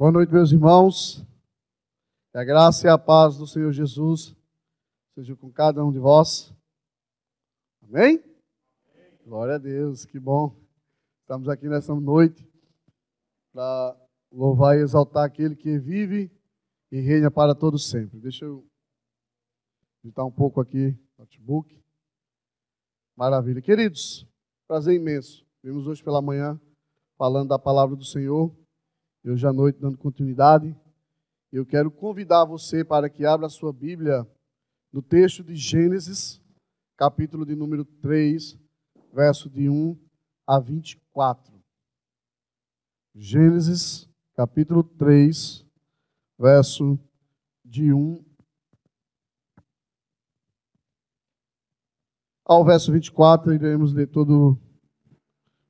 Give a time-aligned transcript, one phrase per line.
[0.00, 1.22] Boa noite, meus irmãos.
[2.32, 4.34] Que a graça e a paz do Senhor Jesus
[5.14, 6.54] seja com cada um de vós.
[7.82, 8.24] Amém?
[9.22, 10.56] Glória a Deus, que bom.
[11.20, 12.50] Estamos aqui nessa noite
[13.52, 13.94] para
[14.32, 16.32] louvar e exaltar aquele que vive
[16.90, 18.18] e reina para todos sempre.
[18.20, 18.66] Deixa eu
[20.02, 21.78] editar um pouco aqui o notebook.
[23.14, 23.60] Maravilha.
[23.60, 24.26] Queridos,
[24.66, 25.44] prazer imenso.
[25.62, 26.58] Vimos hoje pela manhã
[27.18, 28.50] falando da palavra do Senhor.
[29.22, 30.74] E hoje à noite dando continuidade.
[31.52, 34.26] Eu quero convidar você para que abra a sua Bíblia
[34.90, 36.40] no texto de Gênesis,
[36.96, 38.58] capítulo de número 3,
[39.12, 39.98] verso de 1
[40.46, 41.52] a 24.
[43.14, 45.66] Gênesis, capítulo 3,
[46.38, 46.98] verso
[47.64, 48.24] de 1
[52.50, 54.58] ao verso 24, iremos ler todo o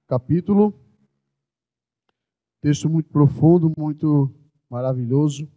[0.06, 0.79] capítulo.
[2.60, 4.30] Texto muito profundo, muito
[4.68, 5.48] maravilhoso.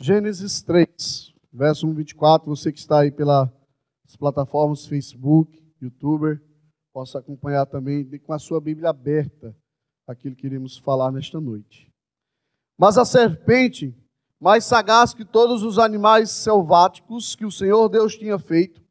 [0.00, 2.48] Gênesis 3, verso 1, 24.
[2.48, 3.50] Você que está aí pelas
[4.18, 6.42] plataformas Facebook, YouTuber,
[6.90, 9.54] possa acompanhar também com a sua Bíblia aberta
[10.06, 11.92] aquilo que iremos falar nesta noite.
[12.78, 13.94] Mas a serpente,
[14.40, 18.82] mais sagaz que todos os animais selváticos que o Senhor Deus tinha feito,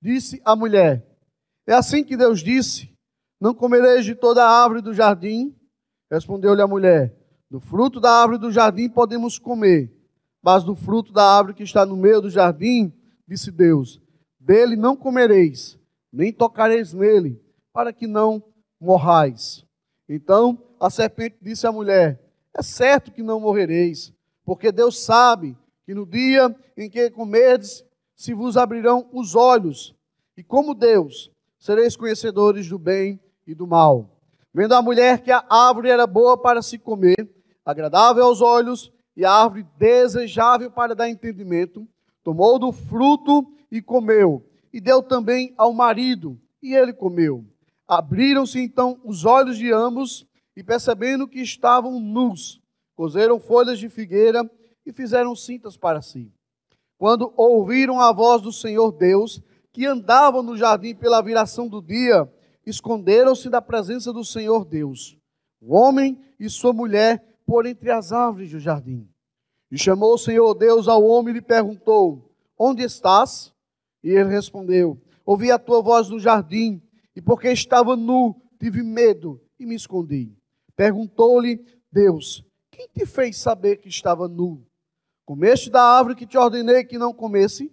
[0.00, 1.04] disse à mulher:
[1.66, 2.88] É assim que Deus disse:
[3.40, 5.57] Não comereis de toda a árvore do jardim?
[6.10, 7.14] Respondeu-lhe a mulher:
[7.50, 9.92] Do fruto da árvore do jardim podemos comer,
[10.42, 12.92] mas do fruto da árvore que está no meio do jardim,
[13.26, 14.00] disse Deus:
[14.40, 15.78] Dele não comereis,
[16.12, 17.40] nem tocareis nele,
[17.72, 18.42] para que não
[18.80, 19.64] morrais.
[20.08, 22.20] Então a serpente disse à mulher:
[22.54, 24.12] É certo que não morrereis,
[24.44, 29.94] porque Deus sabe que no dia em que comerdes, se vos abrirão os olhos,
[30.36, 34.17] e como Deus, sereis conhecedores do bem e do mal.
[34.52, 37.28] Vendo a mulher que a árvore era boa para se comer,
[37.64, 41.86] agradável aos olhos, e a árvore desejável para dar entendimento,
[42.22, 47.44] tomou do fruto e comeu, e deu também ao marido, e ele comeu.
[47.86, 50.26] Abriram-se então os olhos de ambos,
[50.56, 52.60] e percebendo que estavam nus,
[52.96, 54.48] cozeram folhas de figueira
[54.84, 56.32] e fizeram cintas para si.
[56.98, 59.40] Quando ouviram a voz do Senhor Deus,
[59.72, 62.28] que andava no jardim pela viração do dia,
[62.70, 65.16] esconderam-se da presença do Senhor Deus.
[65.60, 69.08] O homem e sua mulher por entre as árvores do jardim.
[69.70, 73.52] E chamou o Senhor Deus ao homem e lhe perguntou: Onde estás?
[74.02, 76.80] E ele respondeu: Ouvi a tua voz no jardim,
[77.14, 80.32] e porque estava nu, tive medo e me escondi.
[80.74, 84.64] Perguntou-lhe Deus: Quem te fez saber que estava nu?
[85.24, 87.70] Comeste da árvore que te ordenei que não comesse?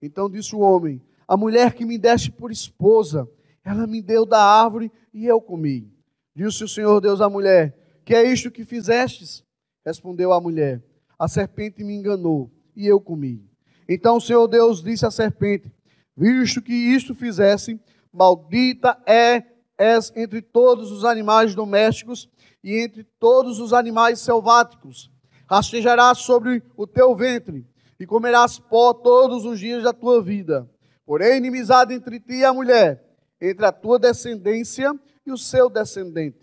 [0.00, 3.30] Então disse o homem: A mulher que me deste por esposa,
[3.64, 5.92] ela me deu da árvore e eu comi.
[6.34, 9.44] Disse o Senhor Deus à mulher: que é isto que fizestes?
[9.84, 10.82] Respondeu a mulher:
[11.18, 13.48] A serpente me enganou e eu comi.
[13.88, 15.72] Então o Senhor Deus disse à serpente:
[16.16, 17.80] Visto que isto fizesse,
[18.12, 19.44] maldita é
[19.78, 22.28] és entre todos os animais domésticos
[22.62, 25.10] e entre todos os animais selváticos.
[25.48, 27.66] Rastejarás sobre o teu ventre
[27.98, 30.68] e comerás pó todos os dias da tua vida.
[31.04, 33.01] Porém, inimizade entre ti e a mulher,
[33.42, 36.42] entre a tua descendência e o seu descendente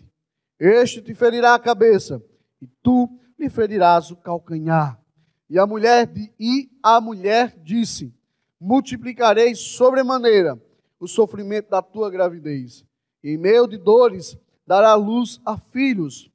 [0.60, 2.22] este te ferirá a cabeça,
[2.60, 5.00] e tu lhe ferirás o calcanhar.
[5.48, 8.14] E a mulher, e a mulher disse:
[8.60, 10.60] Multiplicarei sobremaneira
[11.00, 12.84] o sofrimento da tua gravidez.
[13.24, 14.36] Em meio de dores
[14.66, 16.30] dará luz a filhos.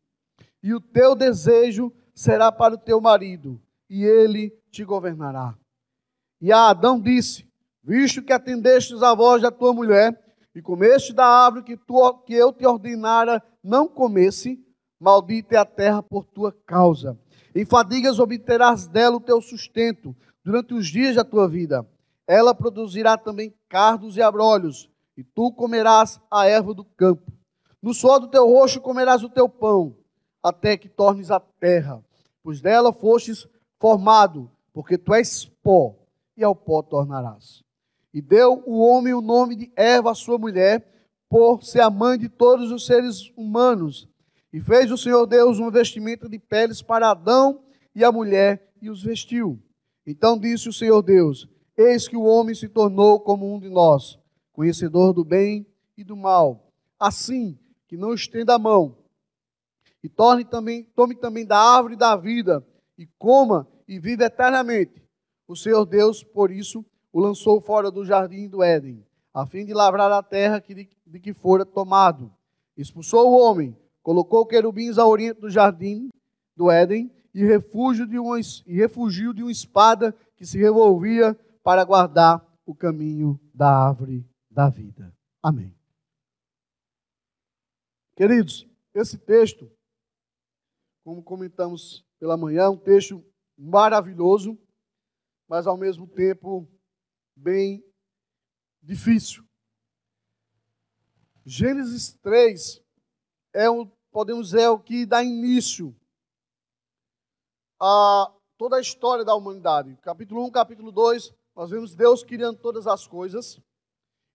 [0.63, 5.55] E o teu desejo será para o teu marido, e ele te governará.
[6.41, 7.47] E a Adão disse:
[7.83, 10.19] Visto que atendestes a voz da tua mulher,
[10.55, 14.57] e comeste da árvore que, tu, que eu te ordenara não comesse,
[14.97, 17.19] maldita é a terra por tua causa.
[17.53, 21.85] Em fadigas obterás dela o teu sustento durante os dias da tua vida.
[22.25, 27.31] Ela produzirá também cardos e abrolhos, e tu comerás a erva do campo.
[27.81, 29.95] No suor do teu rosto comerás o teu pão,
[30.41, 32.03] até que tornes a terra,
[32.41, 33.47] pois dela fostes
[33.79, 35.95] formado, porque tu és pó,
[36.37, 37.64] e ao pó tornarás.
[38.15, 40.89] E deu o homem o nome de Eva, a sua mulher,
[41.27, 44.07] por ser a mãe de todos os seres humanos.
[44.53, 47.59] E fez o Senhor Deus um vestimento de peles para Adão
[47.93, 49.61] e a mulher e os vestiu.
[50.07, 51.45] Então disse o Senhor Deus:
[51.77, 54.17] Eis que o homem se tornou como um de nós,
[54.53, 56.71] conhecedor do bem e do mal.
[56.97, 58.97] Assim que não estenda a mão
[60.01, 62.65] e torne também, tome também da árvore da vida
[62.97, 65.03] e coma e vive eternamente.
[65.45, 66.85] O Senhor Deus, por isso,
[67.15, 69.01] o lançou fora do jardim do Éden
[69.33, 72.29] a fim de lavrar a terra de, que fora tomado.
[72.75, 73.73] Expulsou o homem,
[74.03, 76.09] colocou querubins ao oriente do jardim,
[76.57, 81.33] do Éden e refúgio de uma, e refugiu de uma espada que se revolvia
[81.63, 85.13] para guardar o caminho da árvore da vida.
[85.41, 85.73] Amém.
[88.13, 89.71] Queridos, esse texto,
[91.01, 93.23] como comentamos pela manhã, é um texto
[93.57, 94.57] maravilhoso,
[95.47, 96.67] mas ao mesmo tempo
[97.35, 97.83] bem
[98.81, 99.43] difícil.
[101.45, 102.81] Gênesis 3
[103.53, 105.95] é o, podemos dizer, é o que dá início
[107.79, 109.95] a toda a história da humanidade.
[109.97, 113.59] Capítulo 1, capítulo 2, nós vemos Deus criando todas as coisas.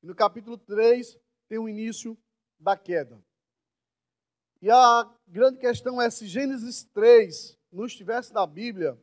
[0.02, 1.18] E no capítulo 3
[1.48, 2.16] tem o início
[2.58, 3.20] da queda.
[4.62, 8.98] E a grande questão é se Gênesis 3 não estivesse na Bíblia,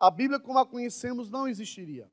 [0.00, 2.10] a Bíblia como a conhecemos não existiria.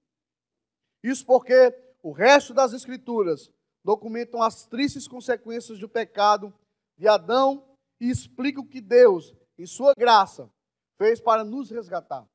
[1.06, 1.72] Isso porque
[2.02, 3.52] o resto das Escrituras
[3.84, 6.52] documentam as tristes consequências do pecado
[6.98, 7.64] de Adão
[8.02, 10.50] e explicam o que Deus, em sua graça,
[10.98, 12.28] fez para nos resgatar.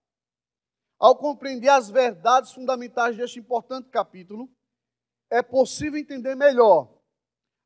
[1.00, 4.48] Ao compreender as verdades fundamentais deste importante capítulo,
[5.28, 6.96] é possível entender melhor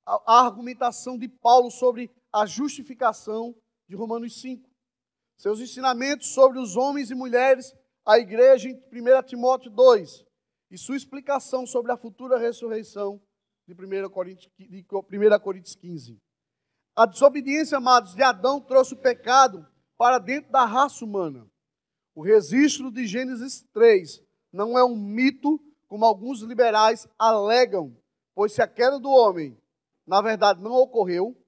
[0.06, 3.54] a argumentação de Paulo sobre a justificação
[3.86, 4.70] de Romanos 5.
[5.36, 7.76] Seus ensinamentos sobre os homens e mulheres,
[8.06, 10.23] a igreja em 1 Timóteo 2,
[10.74, 13.22] e sua explicação sobre a futura ressurreição
[13.64, 16.20] de 1 Coríntios, de 1 Coríntios 15.
[16.96, 19.64] A desobediência, amados, de Adão trouxe o pecado
[19.96, 21.48] para dentro da raça humana.
[22.12, 24.20] O registro de Gênesis 3
[24.52, 27.96] não é um mito, como alguns liberais alegam,
[28.34, 29.56] pois se a queda do homem,
[30.04, 31.40] na verdade, não ocorreu,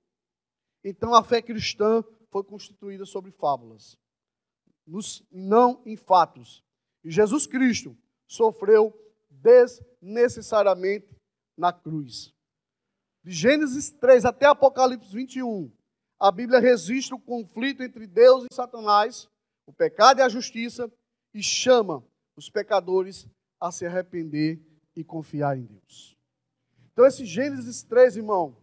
[0.85, 3.99] então a fé cristã foi constituída sobre fábulas,
[5.33, 6.63] não em fatos.
[7.03, 8.97] E Jesus Cristo sofreu
[9.43, 11.17] desnecessariamente
[11.57, 12.33] na cruz.
[13.25, 15.71] De Gênesis 3 até Apocalipse 21,
[16.19, 19.29] a Bíblia registra o conflito entre Deus e Satanás,
[19.67, 20.91] o pecado e a justiça,
[21.35, 22.03] e chama
[22.37, 23.27] os pecadores
[23.61, 24.61] a se arrepender
[24.95, 26.17] e confiar em Deus.
[26.93, 28.57] Então, esse Gênesis 3, irmão,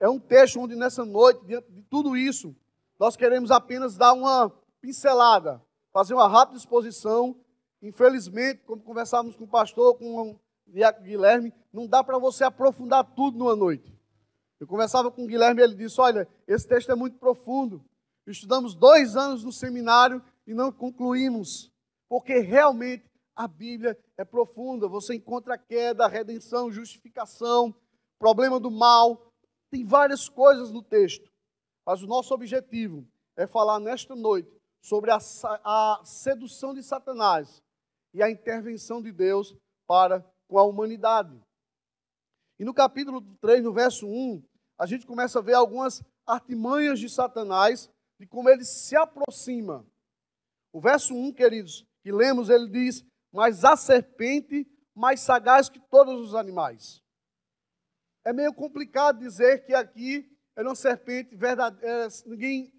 [0.00, 2.56] é um texto onde nessa noite, diante de tudo isso,
[2.98, 5.62] nós queremos apenas dar uma pincelada,
[5.92, 7.36] fazer uma rápida exposição.
[7.82, 13.04] Infelizmente, como conversávamos com o pastor, com o Diácono Guilherme, não dá para você aprofundar
[13.14, 13.98] tudo numa noite.
[14.58, 17.82] Eu conversava com o Guilherme e ele disse: Olha, esse texto é muito profundo.
[18.26, 21.72] Estudamos dois anos no seminário e não concluímos,
[22.08, 24.86] porque realmente a Bíblia é profunda.
[24.86, 27.74] Você encontra a queda, a redenção, justificação,
[28.18, 29.32] problema do mal,
[29.70, 31.32] tem várias coisas no texto,
[31.86, 33.06] mas o nosso objetivo
[33.36, 34.50] é falar nesta noite
[34.82, 35.18] sobre a,
[35.64, 37.62] a sedução de Satanás
[38.12, 41.40] e a intervenção de Deus para com a humanidade.
[42.58, 44.42] E no capítulo 3, no verso 1,
[44.78, 49.86] a gente começa a ver algumas artimanhas de Satanás, de como ele se aproxima.
[50.72, 56.20] O verso 1, queridos, que lemos, ele diz: Mas a serpente mais sagaz que todos
[56.20, 57.02] os animais.
[58.24, 62.08] É meio complicado dizer que aqui era uma serpente verdadeira.
[62.26, 62.72] Ninguém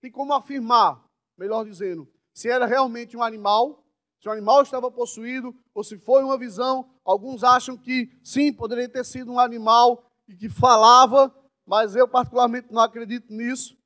[0.00, 1.04] tem como afirmar,
[1.38, 3.79] melhor dizendo, se era realmente um animal,
[4.20, 6.90] se o animal estava possuído ou se foi uma visão.
[7.04, 11.34] Alguns acham que sim, poderia ter sido um animal e que falava,
[11.66, 13.76] mas eu particularmente não acredito nisso,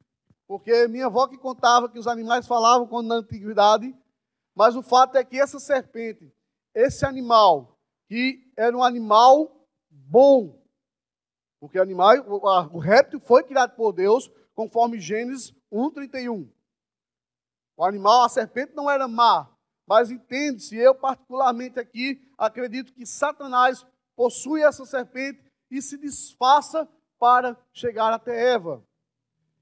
[0.46, 3.94] porque minha avó que contava que os animais falavam quando na antiguidade,
[4.55, 6.32] mas o fato é que essa serpente,
[6.74, 10.60] esse animal, que era um animal bom,
[11.60, 16.48] porque o animal, o, réptil foi criado por Deus, conforme Gênesis 1:31.
[17.76, 19.54] O animal, a serpente não era má,
[19.86, 23.86] mas entende-se, eu particularmente aqui acredito que Satanás
[24.17, 26.88] possui essa serpente e se disfarça
[27.19, 28.82] para chegar até Eva.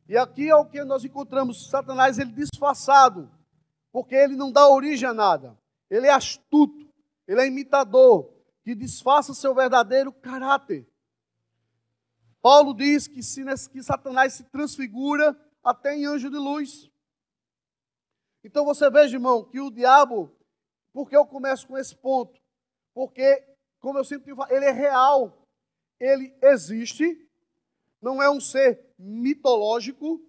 [0.09, 3.31] E aqui é o que nós encontramos, Satanás ele disfarçado,
[3.91, 5.59] porque ele não dá origem a nada.
[5.89, 6.89] Ele é astuto,
[7.27, 10.87] ele é imitador, que disfarça seu verdadeiro caráter.
[12.41, 16.91] Paulo diz que, se, que Satanás se transfigura até em anjo de luz.
[18.45, 20.37] Então você veja, irmão, que o diabo,
[20.93, 22.41] porque eu começo com esse ponto?
[22.95, 23.43] Porque,
[23.81, 25.47] como eu sempre digo, ele é real,
[25.99, 27.29] ele existe,
[28.01, 30.21] não é um ser mitológico,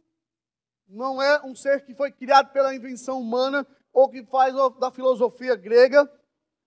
[0.88, 5.56] não é um ser que foi criado pela invenção humana ou que faz da filosofia
[5.56, 6.10] grega,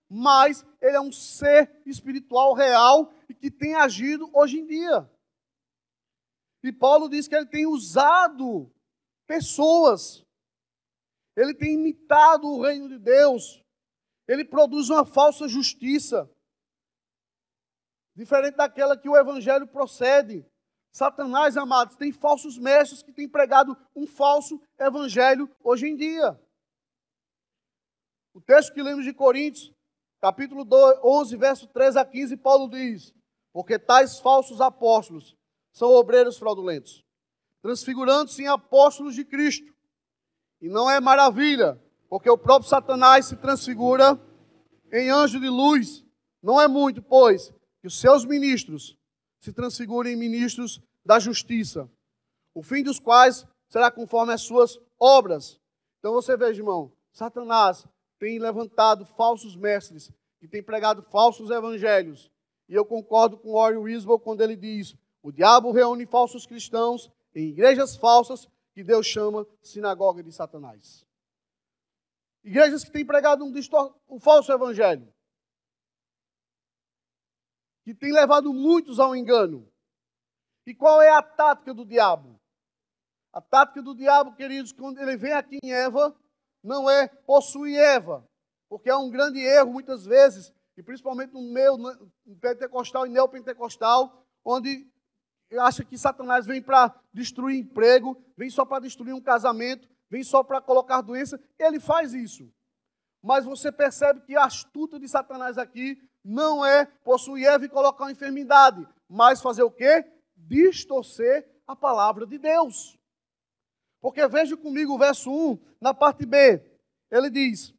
[0.08, 5.08] mas ele é um ser espiritual real e que tem agido hoje em dia.
[6.62, 8.68] E Paulo diz que ele tem usado
[9.26, 10.25] pessoas,
[11.36, 13.62] ele tem imitado o reino de Deus,
[14.26, 16.28] ele produz uma falsa justiça,
[18.14, 20.44] diferente daquela que o evangelho procede.
[20.90, 26.40] Satanás, amados, tem falsos mestres que têm pregado um falso evangelho hoje em dia.
[28.32, 29.70] O texto que lemos de Coríntios,
[30.20, 33.14] capítulo 2, 11, verso 13 a 15, Paulo diz:
[33.52, 35.36] Porque tais falsos apóstolos
[35.70, 37.04] são obreiros fraudulentos,
[37.60, 39.75] transfigurando-se em apóstolos de Cristo.
[40.60, 44.20] E não é maravilha, porque o próprio Satanás se transfigura
[44.92, 46.04] em anjo de luz.
[46.42, 48.96] Não é muito, pois, que os seus ministros
[49.40, 51.88] se transfigurem em ministros da justiça,
[52.54, 55.60] o fim dos quais será conforme as suas obras.
[55.98, 57.86] Então você veja, irmão, Satanás
[58.18, 60.10] tem levantado falsos mestres
[60.40, 62.30] que tem pregado falsos evangelhos.
[62.68, 67.48] E eu concordo com Warren Wisbell quando ele diz: o diabo reúne falsos cristãos em
[67.48, 71.02] igrejas falsas que Deus chama sinagoga de Satanás.
[72.44, 73.50] Igrejas que têm pregado um,
[74.06, 75.10] um falso evangelho,
[77.82, 79.66] que têm levado muitos ao engano.
[80.66, 82.38] E qual é a tática do diabo?
[83.32, 86.14] A tática do diabo, queridos, quando ele vem aqui em Eva,
[86.62, 88.28] não é possuir Eva,
[88.68, 94.86] porque é um grande erro muitas vezes, e principalmente no no pentecostal e neopentecostal, onde
[95.52, 100.42] acha que Satanás vem para destruir emprego, vem só para destruir um casamento, vem só
[100.42, 101.40] para colocar doença.
[101.58, 102.52] Ele faz isso.
[103.22, 108.04] Mas você percebe que a astuta de Satanás aqui não é possuir Eva e colocar
[108.04, 110.04] uma enfermidade, mas fazer o quê?
[110.36, 112.98] Distorcer a palavra de Deus.
[114.00, 116.62] Porque veja comigo o verso 1, na parte B.
[117.10, 117.74] Ele diz: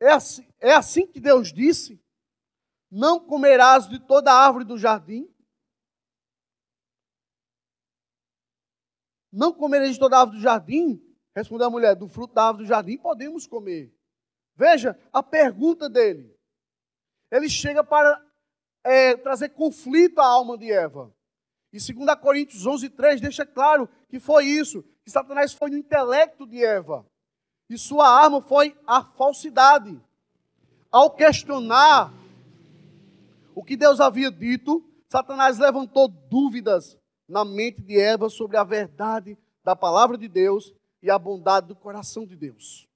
[0.00, 2.00] É assim, é assim que Deus disse:
[2.90, 5.31] Não comerás de toda árvore do jardim,
[9.32, 11.02] Não comereis de toda árvore do jardim?
[11.34, 13.90] Respondeu a mulher: Do fruto da árvore do jardim podemos comer.
[14.54, 16.36] Veja a pergunta dele.
[17.30, 18.22] Ele chega para
[18.84, 21.12] é, trazer conflito à alma de Eva.
[21.72, 26.46] E 2 Coríntios 11, 3 deixa claro que foi isso, que Satanás foi no intelecto
[26.46, 27.06] de Eva.
[27.70, 29.98] E sua arma foi a falsidade.
[30.90, 32.12] Ao questionar
[33.54, 36.98] o que Deus havia dito, Satanás levantou dúvidas
[37.32, 40.70] na mente de Eva sobre a verdade da palavra de Deus
[41.02, 42.86] e a bondade do coração de Deus.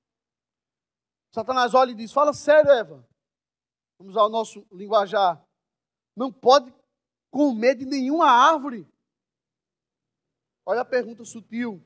[1.32, 3.08] Satanás olha e diz: Fala sério, Eva.
[3.98, 5.42] Vamos ao nosso linguajar.
[6.14, 6.70] Não pode
[7.30, 8.86] comer de nenhuma árvore.
[10.66, 11.82] Olha a pergunta sutil.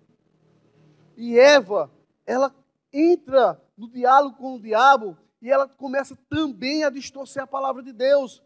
[1.16, 1.88] E Eva,
[2.26, 2.52] ela
[2.92, 7.92] entra no diálogo com o diabo e ela começa também a distorcer a palavra de
[7.92, 8.42] Deus.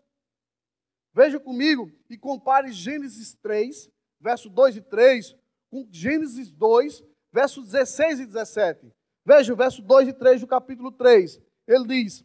[1.14, 3.93] Veja comigo e compare Gênesis 3,
[4.24, 5.36] verso 2 e 3,
[5.70, 8.90] com Gênesis 2, versos 16 e 17.
[9.26, 11.38] Veja o verso 2 e 3 do capítulo 3.
[11.68, 12.24] Ele diz: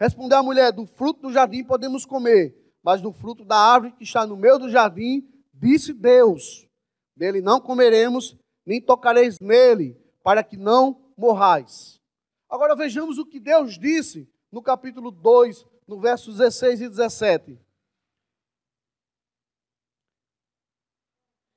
[0.00, 4.04] Respondeu a mulher: Do fruto do jardim podemos comer, mas do fruto da árvore que
[4.04, 6.66] está no meio do jardim, disse Deus:
[7.14, 12.00] Dele não comeremos, nem tocareis nele, para que não morrais.
[12.48, 17.67] Agora vejamos o que Deus disse no capítulo 2, no versos 16 e 17.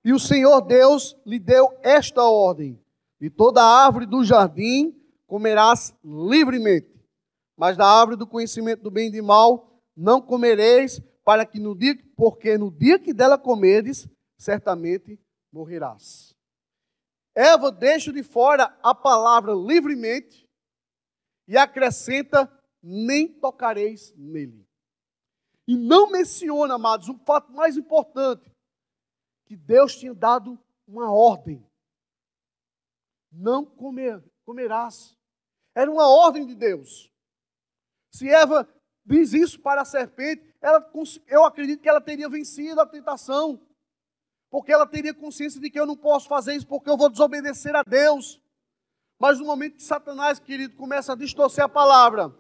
[0.04, 2.80] E o Senhor Deus lhe deu esta ordem:
[3.20, 4.96] de toda árvore do jardim
[5.28, 7.00] comerás livremente,
[7.56, 11.76] mas da árvore do conhecimento do bem e do mal não comereis, para que no
[11.76, 15.20] dia, porque no dia que dela comeres, certamente
[15.52, 16.36] morrerás.
[17.36, 20.50] Eva deixa de fora a palavra livremente
[21.48, 24.68] e acrescenta: nem tocareis nele.
[25.68, 28.51] E não menciona, amados, o fato mais importante
[29.52, 31.62] que Deus tinha dado uma ordem.
[33.30, 35.14] Não comer, comerás.
[35.76, 37.12] Era uma ordem de Deus.
[38.14, 38.66] Se Eva
[39.06, 40.90] diz isso para a serpente, ela,
[41.28, 43.60] eu acredito que ela teria vencido a tentação.
[44.50, 47.76] Porque ela teria consciência de que eu não posso fazer isso porque eu vou desobedecer
[47.76, 48.42] a Deus.
[49.20, 52.34] Mas no momento que Satanás, querido, começa a distorcer a palavra,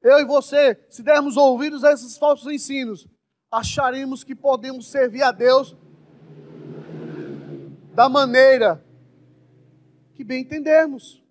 [0.00, 3.06] eu e você, se dermos ouvidos a esses falsos ensinos,
[3.52, 5.76] acharemos que podemos servir a Deus
[7.94, 8.84] da maneira
[10.14, 11.22] que bem entendermos.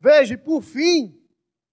[0.00, 1.16] Veja, por fim,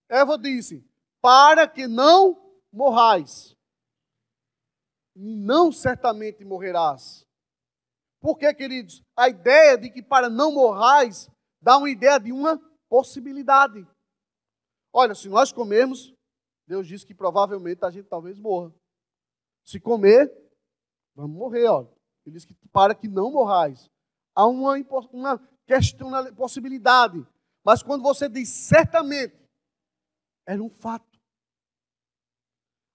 [0.08, 0.86] Eva disse:
[1.22, 3.56] para que não morrais.
[5.16, 7.26] Não certamente morrerás.
[8.22, 9.04] Por que, queridos?
[9.18, 11.30] A ideia de que para não morrais
[11.62, 13.86] dá uma ideia de uma possibilidade.
[14.94, 16.14] Olha, se nós comermos,
[16.66, 18.74] Deus diz que provavelmente a gente talvez morra.
[19.64, 20.32] Se comer,
[21.16, 21.99] vamos morrer, olha.
[22.30, 23.90] Ele diz que para que não morrais.
[24.36, 24.76] Há uma,
[25.12, 27.26] uma questão, uma possibilidade.
[27.66, 29.36] Mas quando você diz certamente,
[30.48, 31.20] era um fato.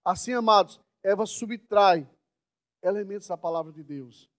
[0.04, 2.08] Assim, amados, Eva subtrai
[2.82, 4.30] elementos da palavra de Deus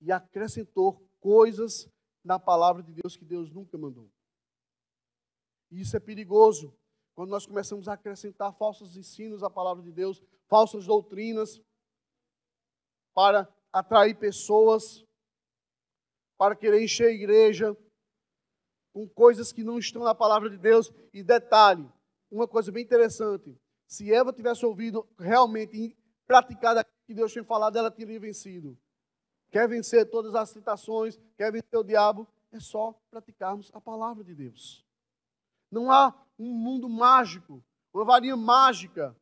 [0.00, 1.88] e acrescentou coisas
[2.22, 4.10] na palavra de Deus que Deus nunca mandou.
[5.70, 6.76] E isso é perigoso
[7.14, 11.62] quando nós começamos a acrescentar falsos ensinos à palavra de Deus, falsas doutrinas,
[13.14, 15.04] para atrair pessoas,
[16.38, 17.76] para querer encher a igreja
[18.92, 20.90] com coisas que não estão na palavra de Deus.
[21.12, 21.86] E detalhe,
[22.30, 25.94] uma coisa bem interessante: se Eva tivesse ouvido realmente
[26.26, 28.78] praticado aquilo que Deus tinha falado, ela teria vencido.
[29.50, 34.34] Quer vencer todas as tentações, quer vencer o diabo, é só praticarmos a palavra de
[34.34, 34.84] Deus.
[35.70, 39.14] Não há um mundo mágico, uma varinha mágica.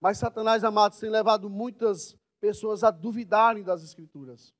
[0.00, 4.52] Mas Satanás, amados, tem levado muitas pessoas a duvidarem das Escrituras.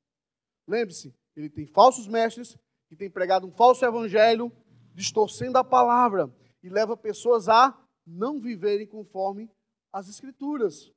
[0.68, 2.56] Lembre-se, ele tem falsos mestres
[2.88, 4.52] que têm pregado um falso evangelho,
[4.94, 9.50] distorcendo a palavra, e leva pessoas a não viverem conforme
[9.92, 10.92] as Escrituras.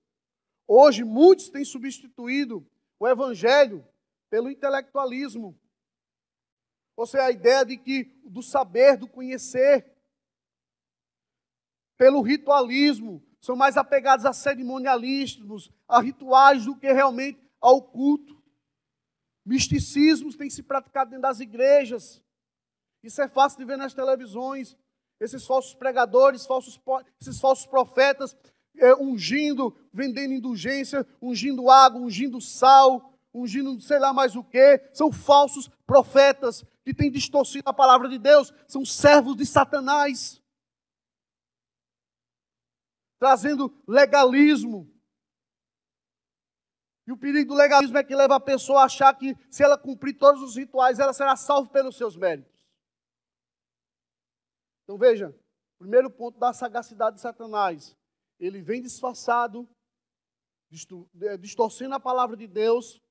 [0.67, 2.63] Hoje, muitos têm substituído
[2.99, 3.83] o evangelho
[4.29, 5.59] pelo intelectualismo.
[6.95, 9.91] Ou seja, a ideia de que do saber, do conhecer,
[11.97, 18.41] pelo ritualismo, são mais apegados a cerimonialismos, a rituais do que realmente ao culto.
[19.45, 22.23] Misticismos têm se praticado dentro das igrejas.
[23.03, 24.75] Isso é fácil de ver nas televisões.
[25.19, 26.81] Esses falsos pregadores, falsos,
[27.21, 28.35] esses falsos profetas
[28.79, 34.81] é, ungindo, vendendo indulgência, ungindo água, ungindo sal, ungindo sei lá mais o que.
[34.91, 38.51] São falsos profetas que têm distorcido a palavra de Deus.
[38.67, 40.41] São servos de Satanás.
[43.25, 44.87] Trazendo legalismo.
[47.07, 49.79] E o perigo do legalismo é que leva a pessoa a achar que se ela
[49.79, 52.69] cumprir todos os rituais, ela será salva pelos seus méritos.
[54.83, 55.35] Então veja,
[55.79, 57.97] primeiro ponto da sagacidade de Satanás
[58.39, 59.67] ele vem disfarçado,
[61.23, 63.01] é, distorcendo a palavra de Deus,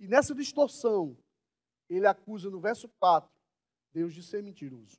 [0.00, 1.14] e nessa distorção,
[1.90, 3.30] ele acusa no verso 4,
[3.92, 4.96] Deus de ser mentiroso.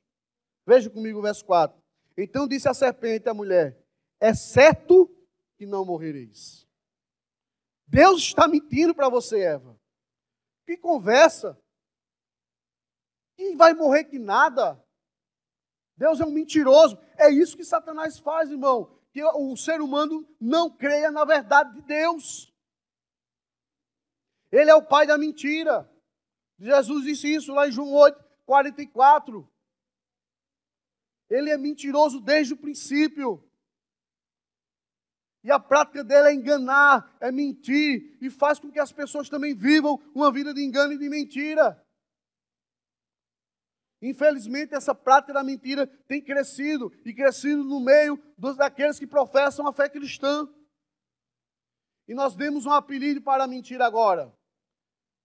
[0.64, 1.76] Veja comigo o verso 4.
[2.16, 3.79] Então disse a serpente à mulher:
[4.20, 5.10] É certo
[5.56, 6.68] que não morrereis.
[7.86, 9.80] Deus está mentindo para você, Eva.
[10.64, 11.60] Que conversa.
[13.34, 14.80] Quem vai morrer que nada?
[15.96, 16.96] Deus é um mentiroso.
[17.16, 21.82] É isso que Satanás faz, irmão que o ser humano não creia na verdade de
[21.82, 22.52] Deus.
[24.52, 25.90] Ele é o pai da mentira.
[26.58, 29.48] Jesus disse isso lá em João 8, 44.
[31.28, 33.44] Ele é mentiroso desde o princípio.
[35.42, 39.54] E a prática dele é enganar, é mentir, e faz com que as pessoas também
[39.54, 41.82] vivam uma vida de engano e de mentira.
[44.02, 49.66] Infelizmente, essa prática da mentira tem crescido e crescido no meio dos, daqueles que professam
[49.66, 50.48] a fé cristã.
[52.08, 54.34] E nós demos um apelido para a mentira agora.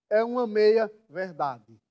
[0.10, 1.82] É uma meia verdade.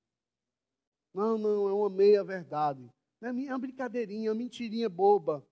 [1.14, 2.86] Não, não, é uma meia verdade.
[3.22, 5.44] É uma brincadeirinha, uma mentirinha boba.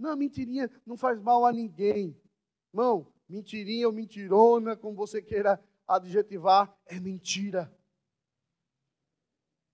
[0.00, 2.18] Não, mentirinha não faz mal a ninguém.
[2.72, 7.70] Irmão, mentirinha ou mentirona, como você queira adjetivar, é mentira.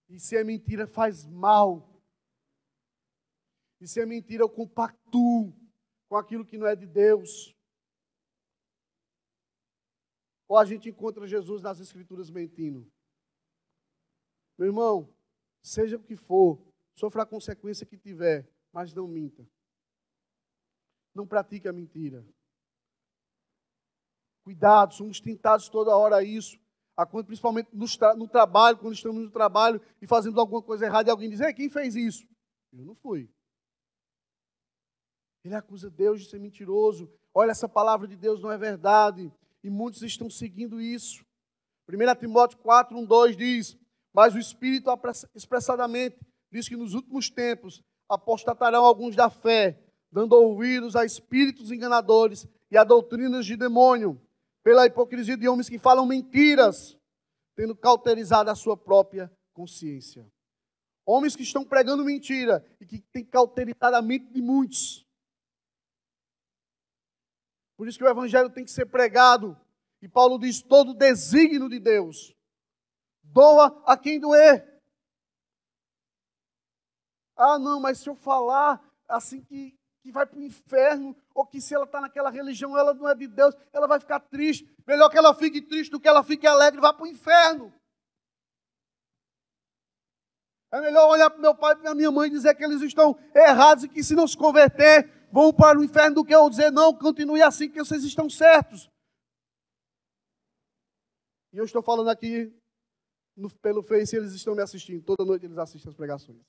[0.09, 1.89] E se é mentira, faz mal.
[3.81, 5.55] E se é mentira, eu compactuo
[6.09, 7.55] com aquilo que não é de Deus.
[10.49, 12.91] Ou a gente encontra Jesus nas Escrituras mentindo.
[14.59, 15.15] Meu irmão,
[15.63, 16.61] seja o que for,
[16.97, 19.47] sofra a consequência que tiver, mas não minta.
[21.17, 22.25] Não pratique a mentira.
[24.45, 26.59] Cuidado, somos tentados toda hora a isso
[27.27, 31.41] principalmente no, trabalho, quando estamos no trabalho e fazendo alguma coisa errada, e alguém diz:
[31.41, 32.27] Ei, quem fez isso?
[32.73, 33.29] Eu não fui.
[35.45, 37.11] Ele acusa Deus de ser mentiroso.
[37.35, 39.31] Olha, essa palavra de Deus não é verdade.
[39.63, 41.25] E muitos estão seguindo isso.
[41.89, 43.77] 1 Timóteo 4, 1, 2 diz:
[44.13, 44.91] Mas o Espírito
[45.35, 46.19] expressadamente
[46.51, 49.79] diz que nos últimos tempos apostatarão alguns da fé,
[50.11, 54.21] dando ouvidos a espíritos enganadores e a doutrinas de demônio
[54.63, 56.99] pela hipocrisia de homens que falam mentiras,
[57.55, 60.27] tendo cauterizado a sua própria consciência.
[61.05, 65.07] Homens que estão pregando mentira e que têm cauterizado a mente de muitos.
[67.77, 69.57] Por isso que o evangelho tem que ser pregado.
[70.03, 72.35] E Paulo diz: todo desígnio de Deus
[73.23, 74.83] doa a quem doer.
[77.37, 81.61] Ah, não, mas se eu falar assim que que vai para o inferno, ou que
[81.61, 84.69] se ela está naquela religião, ela não é de Deus, ela vai ficar triste.
[84.87, 87.75] Melhor que ela fique triste do que ela fique alegre vá para o inferno.
[90.71, 93.19] É melhor olhar para meu pai e para minha mãe e dizer que eles estão
[93.35, 96.71] errados e que se não se converter, vão para o inferno do que eu dizer,
[96.71, 98.89] não, continue assim que vocês estão certos.
[101.53, 102.53] E eu estou falando aqui
[103.37, 105.03] no, pelo Face, eles estão me assistindo.
[105.03, 106.41] Toda noite eles assistem as pregações.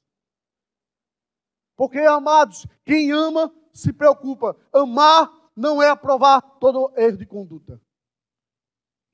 [1.78, 4.58] Porque, amados, quem ama se preocupa.
[4.74, 7.80] Amar não é aprovar todo erro de conduta.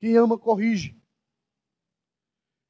[0.00, 0.98] Quem ama, corrige.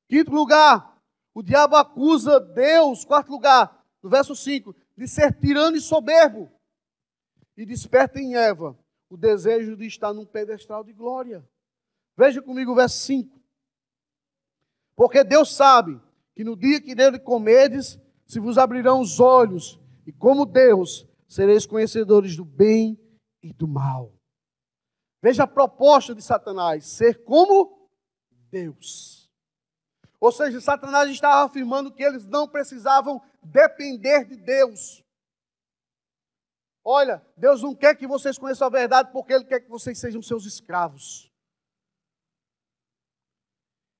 [0.08, 1.00] Quinto lugar,
[1.32, 3.04] o diabo acusa Deus.
[3.04, 6.50] Quarto lugar, no verso 5, de ser tirano e soberbo.
[7.56, 8.76] E desperta em Eva
[9.08, 11.48] o desejo de estar num pedestal de glória.
[12.16, 13.40] Veja comigo o verso 5.
[14.96, 16.00] Porque Deus sabe
[16.34, 21.66] que no dia que dele comedes, se vos abrirão os olhos, e como Deus, sereis
[21.66, 22.98] conhecedores do bem
[23.42, 24.12] e do mal.
[25.22, 27.90] Veja a proposta de Satanás: ser como
[28.50, 29.30] Deus.
[30.20, 35.02] Ou seja, Satanás estava afirmando que eles não precisavam depender de Deus.
[36.82, 40.22] Olha, Deus não quer que vocês conheçam a verdade porque Ele quer que vocês sejam
[40.22, 41.30] seus escravos.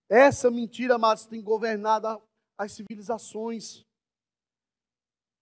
[0.08, 2.22] Essa mentira, amados, tem governado
[2.58, 3.84] as civilizações,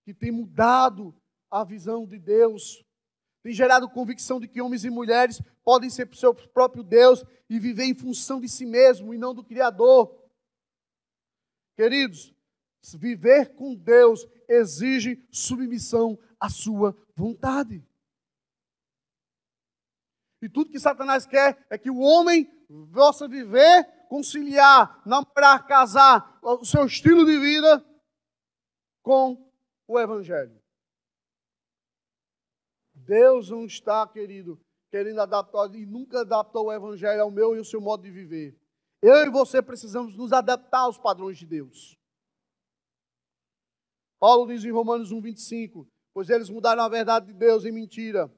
[0.05, 1.15] que tem mudado
[1.51, 2.85] a visão de Deus,
[3.43, 7.85] tem gerado convicção de que homens e mulheres podem ser seu próprio Deus e viver
[7.85, 10.17] em função de si mesmo e não do Criador.
[11.77, 12.33] Queridos,
[12.95, 17.85] viver com Deus exige submissão à sua vontade.
[20.41, 22.45] E tudo que Satanás quer é que o homem
[22.93, 27.85] possa viver conciliar, namorar, casar o seu estilo de vida
[29.03, 29.52] com
[29.93, 30.61] o Evangelho.
[32.95, 37.65] Deus não está, querido, querendo adaptar e nunca adaptou o Evangelho ao meu e ao
[37.65, 38.57] seu modo de viver.
[39.01, 41.99] Eu e você precisamos nos adaptar aos padrões de Deus.
[44.21, 48.33] Paulo diz em Romanos 1, 25: Pois eles mudaram a verdade de Deus em mentira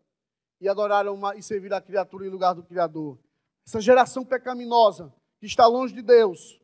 [0.61, 3.19] e adoraram uma, e serviram a criatura em lugar do Criador.
[3.67, 6.59] Essa geração pecaminosa que está longe de Deus,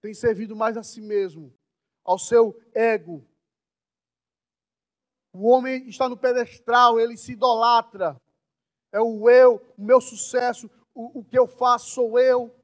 [0.00, 1.52] tem servido mais a si mesmo,
[2.04, 3.26] ao seu ego.
[5.32, 8.20] O homem está no pedestral, ele se idolatra.
[8.92, 12.54] É o eu, o meu sucesso, o, o que eu faço sou eu.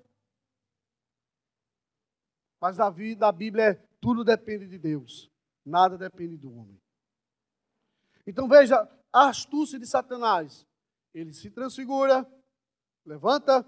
[2.60, 5.30] Mas a vida, a Bíblia é tudo depende de Deus,
[5.64, 6.80] nada depende do homem.
[8.26, 8.76] Então veja
[9.12, 10.66] a astúcia de Satanás.
[11.14, 12.28] Ele se transfigura,
[13.04, 13.64] levanta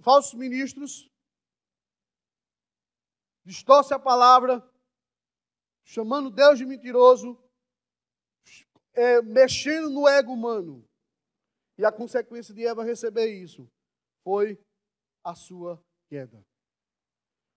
[0.00, 1.10] falsos ministros,
[3.44, 4.62] distorce a palavra,
[5.84, 7.36] chamando Deus de mentiroso,
[8.94, 10.84] é, mexendo no ego humano.
[11.78, 13.66] E a consequência de Eva receber isso
[14.22, 14.58] foi
[15.24, 16.44] a sua queda.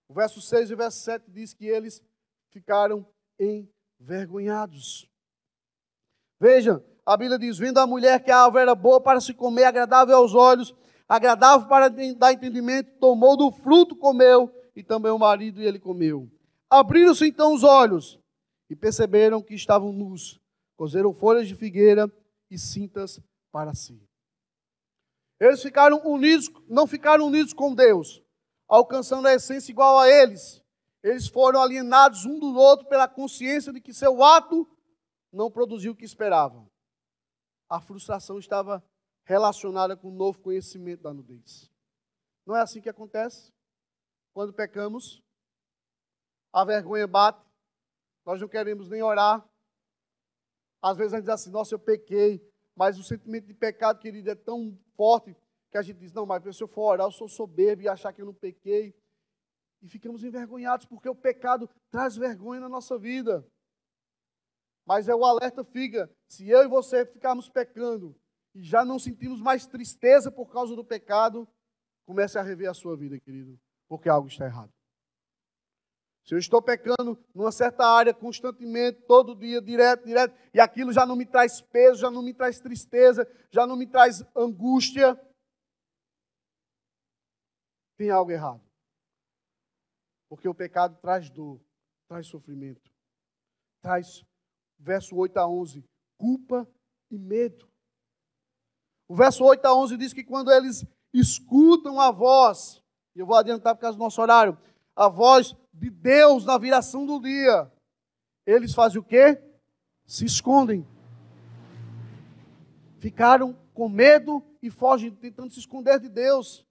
[0.08, 2.02] O verso 6 e o verso 7 diz que eles
[2.50, 3.06] ficaram
[3.38, 5.08] envergonhados.
[6.40, 9.64] Veja, a Bíblia diz: vendo a mulher que a árvore era boa para se comer,
[9.64, 10.74] agradável aos olhos
[11.08, 16.28] agradável para dar entendimento, tomou do fruto, comeu, e também o marido e ele comeu.
[16.68, 18.18] Abriram-se então os olhos
[18.68, 20.40] e perceberam que estavam nus.
[20.76, 22.10] Cozeram folhas de figueira
[22.50, 23.20] e cintas
[23.52, 24.00] para si.
[25.40, 28.22] Eles ficaram unidos, não ficaram unidos com Deus,
[28.68, 30.62] alcançando a essência igual a eles.
[31.02, 34.66] Eles foram alienados um do outro pela consciência de que seu ato
[35.32, 36.70] não produziu o que esperavam.
[37.68, 38.82] A frustração estava
[39.24, 41.70] relacionada com o novo conhecimento da nudez.
[42.46, 43.52] Não é assim que acontece?
[44.32, 45.22] Quando pecamos,
[46.52, 47.44] a vergonha bate,
[48.24, 49.46] nós não queremos nem orar.
[50.84, 54.30] Às vezes a gente diz assim, nossa, eu pequei, mas o sentimento de pecado, querido,
[54.30, 55.34] é tão forte
[55.70, 58.12] que a gente diz, não, mas se eu for orar, eu sou soberbo e achar
[58.12, 58.94] que eu não pequei.
[59.80, 63.48] E ficamos envergonhados, porque o pecado traz vergonha na nossa vida.
[64.84, 68.14] Mas é o alerta fica, se eu e você ficarmos pecando,
[68.54, 71.48] e já não sentimos mais tristeza por causa do pecado,
[72.04, 74.70] comece a rever a sua vida, querido, porque algo está errado.
[76.24, 81.04] Se eu estou pecando numa certa área constantemente, todo dia, direto, direto, e aquilo já
[81.04, 85.20] não me traz peso, já não me traz tristeza, já não me traz angústia,
[87.98, 88.62] tem algo errado.
[90.26, 91.60] Porque o pecado traz dor,
[92.08, 92.90] traz sofrimento,
[93.82, 94.24] traz,
[94.78, 95.84] verso 8 a 11,
[96.18, 96.66] culpa
[97.10, 97.68] e medo.
[99.06, 102.82] O verso 8 a 11 diz que quando eles escutam a voz,
[103.14, 104.58] e eu vou adiantar por causa do nosso horário,
[104.96, 107.70] a voz de Deus na viração do dia,
[108.46, 109.42] eles fazem o quê?
[110.06, 110.86] Se escondem.
[112.98, 116.64] Ficaram com medo e fogem, tentando se esconder de Deus.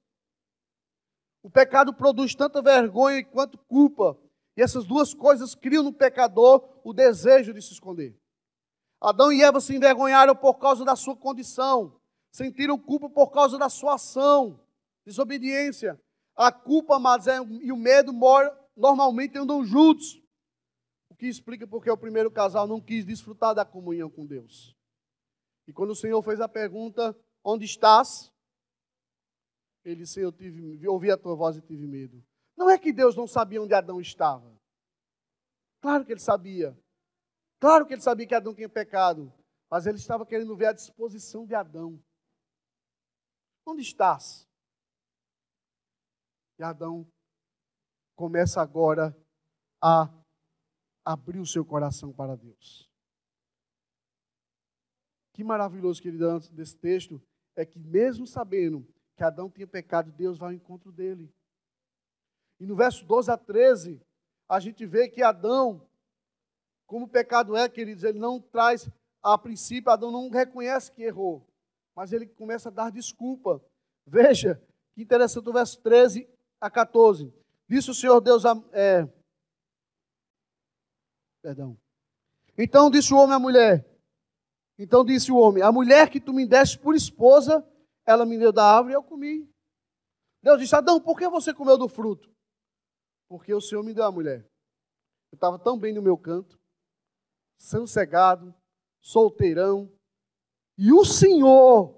[1.44, 4.18] O pecado produz tanta vergonha quanto culpa.
[4.56, 8.18] E essas duas coisas criam no pecador o desejo de se esconder.
[9.02, 12.00] Adão e Eva se envergonharam por causa da sua condição
[12.34, 14.60] sentiram culpa por causa da sua ação,
[15.06, 16.02] desobediência.
[16.36, 18.12] A culpa, mas é, e o medo
[18.76, 20.22] normalmente andam juntos.
[21.10, 24.76] O que explica porque o primeiro casal não quis desfrutar da comunhão com Deus.
[25.68, 28.32] E quando o Senhor fez a pergunta: Onde estás?
[29.84, 32.24] Ele disse: Eu tive, ouvi a tua voz e tive medo.
[32.56, 34.54] Não é que Deus não sabia onde Adão estava.
[35.82, 36.78] Claro que ele sabia.
[37.60, 39.34] Claro que ele sabia que Adão tinha pecado.
[39.70, 42.02] Mas ele estava querendo ver a disposição de Adão.
[43.66, 44.48] Onde estás?
[46.60, 47.08] E Adão
[48.16, 49.16] começa agora
[49.82, 50.10] a
[51.04, 52.90] abrir o seu coração para Deus.
[55.34, 57.22] Que maravilhoso, querido, antes desse texto,
[57.56, 61.34] é que mesmo sabendo que Adão tinha pecado, Deus vai ao encontro dele.
[62.60, 64.02] E no verso 12 a 13,
[64.48, 65.88] a gente vê que Adão,
[66.86, 68.90] como o pecado é, queridos, ele não traz,
[69.22, 71.48] a princípio, Adão não reconhece que errou,
[71.96, 73.64] mas ele começa a dar desculpa.
[74.06, 74.62] Veja,
[74.94, 76.28] que interessante o verso 13
[76.62, 77.34] a 14.
[77.68, 78.54] Disse o Senhor Deus a.
[78.72, 79.08] É,
[81.42, 81.78] perdão.
[82.58, 83.94] Então disse o homem à mulher:
[84.78, 87.66] então disse o homem: A mulher que tu me deste por esposa,
[88.06, 89.50] ela me deu da árvore e eu comi.
[90.42, 92.30] Deus disse: Adão, por que você comeu do fruto?
[93.30, 94.46] Porque o Senhor me deu a mulher.
[95.32, 96.60] Eu estava tão bem no meu canto,
[97.58, 98.54] sossegado,
[99.02, 99.92] solteirão,
[100.78, 101.96] e o Senhor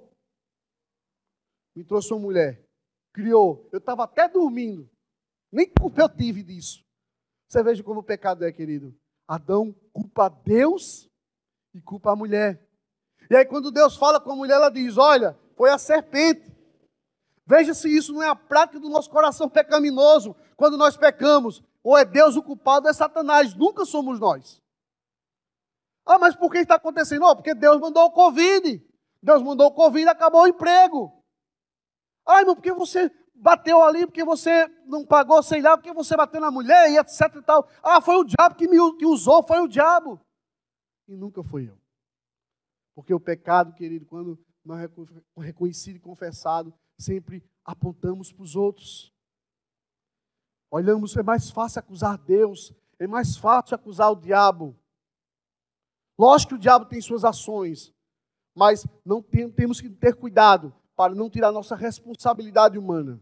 [1.76, 2.64] me trouxe uma mulher,
[3.12, 3.68] criou.
[3.72, 4.90] Eu estava até dormindo,
[5.56, 6.84] nem culpa eu tive disso.
[7.48, 8.94] Você veja como o pecado é, querido.
[9.26, 11.10] Adão culpa Deus
[11.74, 12.62] e culpa a mulher.
[13.30, 16.54] E aí, quando Deus fala com a mulher, ela diz: Olha, foi a serpente.
[17.48, 21.64] Veja se isso não é a prática do nosso coração pecaminoso quando nós pecamos.
[21.82, 23.56] Ou é Deus o culpado ou é Satanás.
[23.56, 24.62] Nunca somos nós.
[26.06, 27.26] Ah, mas por que está acontecendo?
[27.26, 28.84] Oh, porque Deus mandou o Covid.
[29.22, 31.24] Deus mandou o Covid e acabou o emprego.
[32.26, 36.40] Ah, irmão, porque você bateu ali, porque você não pagou, sei lá, porque você bateu
[36.40, 37.70] na mulher e etc e tal.
[37.84, 40.20] Ah, foi o diabo que me que usou, foi o diabo.
[41.08, 41.78] E nunca foi eu.
[42.96, 44.90] Porque o pecado, querido, quando não é
[45.38, 49.14] reconhecido e confessado, sempre apontamos para os outros.
[50.72, 54.76] Olhamos, é mais fácil acusar Deus, é mais fácil acusar o diabo.
[56.18, 57.94] Lógico que o diabo tem suas ações,
[58.56, 63.20] mas não tem, temos que ter cuidado para não tirar nossa responsabilidade humana.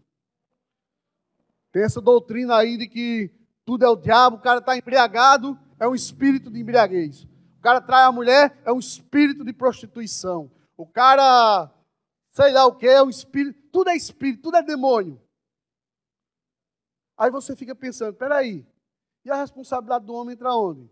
[1.72, 3.32] Tem essa doutrina aí de que
[3.66, 7.28] tudo é o diabo, o cara está embriagado, é um espírito de embriaguez
[7.64, 10.52] cara trai a mulher, é um espírito de prostituição.
[10.76, 11.72] O cara,
[12.30, 15.20] sei lá o que, é um espírito, tudo é espírito, tudo é demônio.
[17.18, 18.68] Aí você fica pensando, peraí,
[19.24, 20.90] e a responsabilidade do homem entra onde?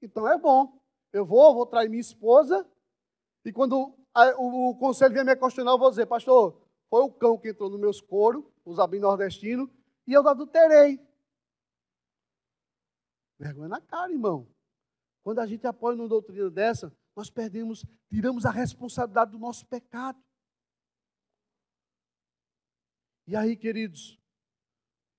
[0.00, 0.80] Então é bom,
[1.12, 2.64] eu vou, vou trair minha esposa,
[3.44, 3.92] e quando
[4.38, 7.70] o, o conselho vier me questionar, eu vou dizer, pastor, foi o cão que entrou
[7.70, 9.68] nos meus coros, os abim nordestinos,
[10.06, 11.00] e eu adulterei.
[13.38, 14.46] Vergonha na cara, irmão.
[15.22, 20.20] Quando a gente apoia uma doutrina dessa, nós perdemos, tiramos a responsabilidade do nosso pecado.
[23.26, 24.18] E aí, queridos,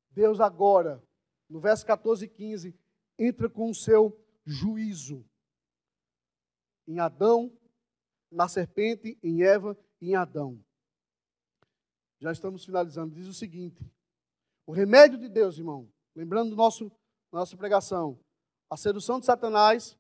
[0.10, 1.02] Deus agora,
[1.50, 2.78] no verso 14 e 15,
[3.18, 5.26] entra com o seu juízo
[6.88, 7.56] em Adão,
[8.32, 10.64] na serpente, em Eva e em Adão.
[12.20, 13.14] Já estamos finalizando.
[13.14, 13.86] Diz o seguinte:
[14.66, 16.92] o remédio de Deus, irmão, lembrando do nosso
[17.32, 18.20] nossa pregação,
[18.70, 19.98] a sedução de Satanás,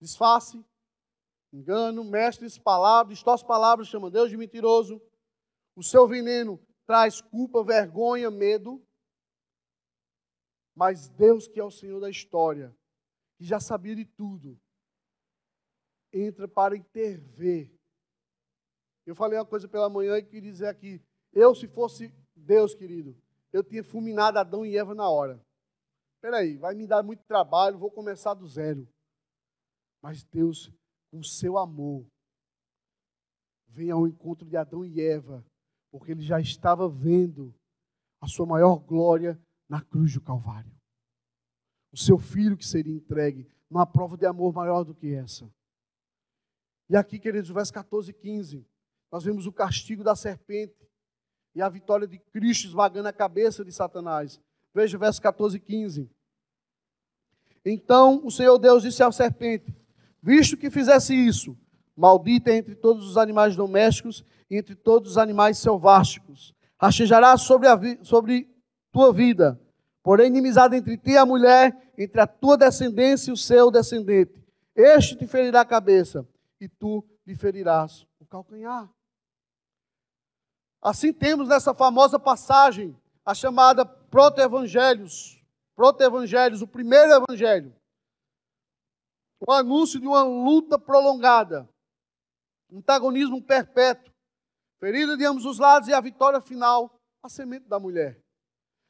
[0.00, 0.64] disfarce,
[1.52, 5.00] engano, mestres, palavras, distorce palavras, chama Deus de mentiroso.
[5.76, 8.84] O seu veneno traz culpa, vergonha, medo.
[10.74, 12.76] Mas Deus, que é o Senhor da história,
[13.38, 14.60] que já sabia de tudo,
[16.16, 17.70] entra para intervir.
[19.04, 21.00] Eu falei uma coisa pela manhã e queria dizer aqui:
[21.32, 23.16] eu, se fosse Deus, querido,
[23.52, 25.40] eu tinha fulminado Adão e Eva na hora.
[26.16, 28.88] Espera aí, vai me dar muito trabalho, vou começar do zero.
[30.02, 30.72] Mas Deus,
[31.10, 32.06] com seu amor,
[33.68, 35.44] vem ao encontro de Adão e Eva,
[35.90, 37.54] porque ele já estava vendo
[38.20, 40.72] a sua maior glória na cruz do Calvário.
[41.92, 45.50] O seu filho que seria entregue, numa prova de amor maior do que essa.
[46.88, 48.64] E aqui, queridos, verso 14 e 15,
[49.10, 50.86] nós vemos o castigo da serpente
[51.54, 54.40] e a vitória de Cristo esmagando a cabeça de Satanás.
[54.74, 56.10] Veja o verso 14 e 15.
[57.64, 59.74] Então o Senhor Deus disse à serpente:
[60.22, 61.56] Visto que fizesse isso,
[61.96, 66.54] maldita entre todos os animais domésticos e entre todos os animais selváticos.
[66.78, 68.48] Rastejará sobre, sobre
[68.92, 69.58] tua vida,
[70.02, 74.44] porém inimizade entre ti e a mulher, entre a tua descendência e o seu descendente.
[74.74, 76.28] Este te ferirá a cabeça,
[76.60, 78.90] e tu lhe ferirás o calcanhar.
[80.80, 85.42] Assim temos nessa famosa passagem a chamada proto-evangelhos.
[85.74, 87.74] Proto-evangelhos, o primeiro evangelho.
[89.46, 91.68] O anúncio de uma luta prolongada,
[92.72, 94.12] antagonismo perpétuo,
[94.78, 98.18] ferida de ambos os lados e a vitória final, a semente da mulher.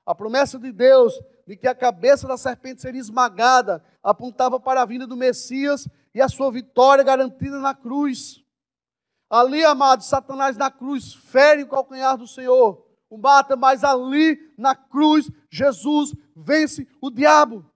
[0.04, 4.86] A promessa de Deus de que a cabeça da serpente seria esmagada apontava para a
[4.86, 8.42] vinda do Messias e a sua vitória garantida na cruz.
[9.28, 14.74] Ali, amados, Satanás na cruz fere o calcanhar do Senhor, o mata, mas ali na
[14.74, 17.70] cruz Jesus vence o diabo.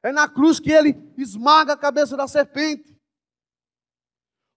[0.00, 2.96] É na cruz que ele esmaga a cabeça da serpente.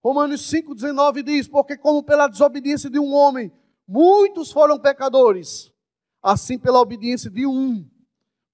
[0.04, 3.52] Romanos 5,19 diz: Porque, como pela desobediência de um homem,
[3.88, 5.74] muitos foram pecadores,
[6.22, 7.90] assim pela obediência de um,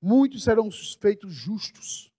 [0.02, 0.70] muitos serão
[1.02, 2.10] feitos justos.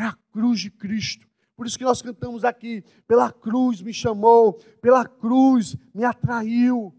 [0.00, 1.28] É a cruz de Cristo.
[1.54, 6.96] Por isso que nós cantamos aqui: pela cruz me chamou, pela cruz me atraiu.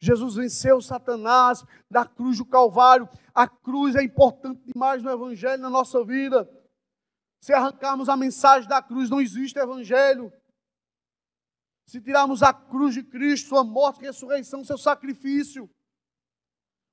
[0.00, 3.08] Jesus venceu Satanás da cruz do Calvário.
[3.34, 6.48] A cruz é importante demais no Evangelho, na nossa vida.
[7.42, 10.32] Se arrancarmos a mensagem da cruz, não existe Evangelho.
[11.84, 15.68] Se tirarmos a cruz de Cristo, sua morte, ressurreição, seu sacrifício,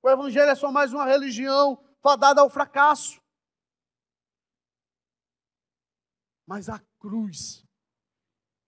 [0.02, 3.22] o Evangelho é só mais uma religião fadada ao fracasso.
[6.48, 7.68] Mas a cruz,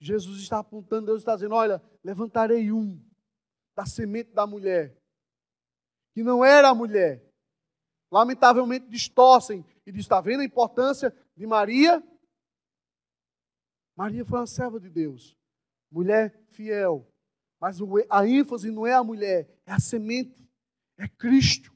[0.01, 3.01] Jesus está apontando, Deus está dizendo: olha, levantarei um
[3.73, 5.01] da semente da mulher,
[6.13, 7.25] que não era a mulher.
[8.11, 12.03] Lamentavelmente distorcem e diz: está vendo a importância de Maria?
[13.95, 15.37] Maria foi uma serva de Deus,
[15.89, 17.09] mulher fiel.
[17.61, 17.77] Mas
[18.09, 20.49] a ênfase não é a mulher, é a semente,
[20.97, 21.73] é Cristo.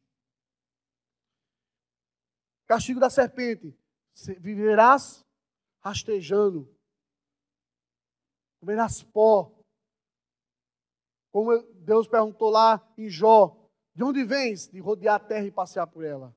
[2.65, 3.77] Castigo da serpente:
[4.39, 5.23] viverás
[5.83, 6.73] rastejando,
[8.59, 9.51] comerás pó,
[11.31, 13.59] como Deus perguntou lá em Jó,
[13.93, 14.67] de onde vens?
[14.69, 16.35] De rodear a terra e passear por ela.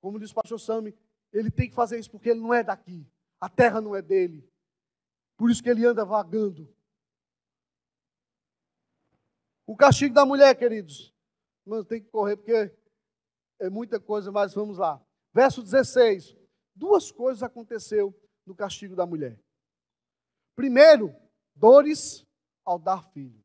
[0.00, 0.96] Como diz o pastor Sami,
[1.32, 3.10] ele tem que fazer isso porque ele não é daqui.
[3.40, 4.48] A terra não é dele.
[5.36, 6.72] Por isso que ele anda vagando.
[9.66, 11.12] O castigo da mulher, queridos.
[11.66, 12.72] Não tem que correr porque
[13.58, 15.04] é muita coisa, mas vamos lá.
[15.32, 16.36] Verso 16.
[16.74, 18.14] Duas coisas aconteceu
[18.46, 19.38] no castigo da mulher.
[20.54, 21.14] Primeiro,
[21.54, 22.24] dores
[22.64, 23.44] ao dar filho.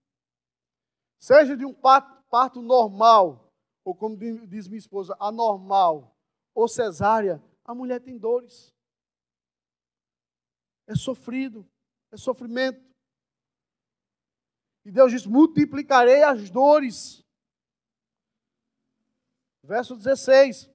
[1.19, 3.51] Seja de um parto, normal,
[3.83, 6.15] ou como diz minha esposa, anormal,
[6.53, 8.73] ou cesárea, a mulher tem dores.
[10.87, 11.67] É sofrido,
[12.11, 12.81] é sofrimento.
[14.85, 17.23] E Deus diz: multiplicarei as dores.
[19.63, 20.70] Verso 16: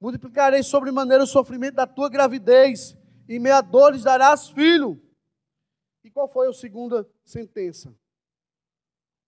[0.00, 2.96] Multiplicarei sobremaneira o sofrimento da tua gravidez,
[3.28, 5.02] e meia dores darás filho.
[6.04, 7.94] E qual foi a segunda sentença?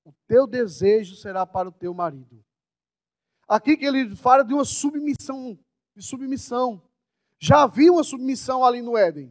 [0.08, 2.42] o teu desejo será para o teu marido.
[3.46, 5.58] Aqui que ele fala de uma submissão,
[5.94, 6.82] de submissão.
[7.38, 9.30] Já havia uma submissão ali no Éden.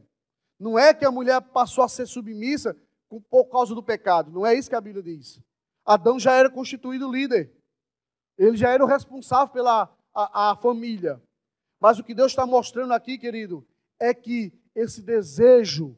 [0.59, 2.77] Não é que a mulher passou a ser submissa
[3.27, 4.31] por causa do pecado.
[4.31, 5.41] Não é isso que a Bíblia diz.
[5.83, 7.51] Adão já era constituído líder.
[8.37, 11.19] Ele já era o responsável pela a, a família.
[11.79, 13.65] Mas o que Deus está mostrando aqui, querido,
[13.99, 15.97] é que esse desejo,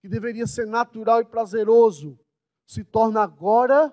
[0.00, 2.18] que deveria ser natural e prazeroso,
[2.66, 3.92] se torna agora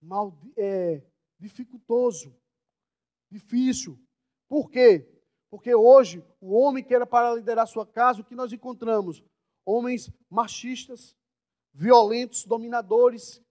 [0.00, 1.02] mal, é,
[1.38, 2.34] dificultoso,
[3.30, 3.98] difícil.
[4.48, 5.06] Por quê?
[5.50, 9.22] Porque hoje, o homem que era para liderar sua casa, o que nós encontramos?
[9.64, 11.16] Homens machistas,
[11.72, 13.42] violentos, dominadores,